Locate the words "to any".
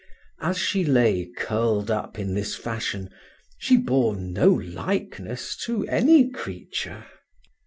5.65-6.27